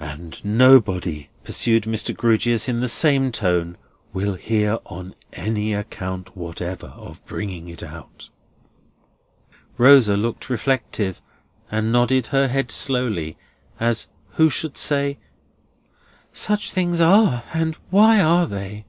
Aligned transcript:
"And 0.00 0.44
nobody," 0.44 1.28
pursued 1.44 1.84
Mr. 1.84 2.12
Grewgious 2.12 2.68
in 2.68 2.80
the 2.80 2.88
same 2.88 3.30
tone, 3.30 3.76
"will 4.12 4.34
hear, 4.34 4.80
on 4.86 5.14
any 5.32 5.72
account 5.72 6.36
whatever, 6.36 6.88
of 6.88 7.24
bringing 7.26 7.68
it 7.68 7.80
out." 7.80 8.28
Rosa 9.78 10.16
looked 10.16 10.50
reflective, 10.50 11.20
and 11.70 11.92
nodded 11.92 12.26
her 12.34 12.48
head 12.48 12.72
slowly; 12.72 13.36
as 13.78 14.08
who 14.30 14.50
should 14.50 14.76
say, 14.76 15.16
"Such 16.32 16.72
things 16.72 17.00
are, 17.00 17.44
and 17.54 17.76
why 17.90 18.20
are 18.20 18.48
they!" 18.48 18.84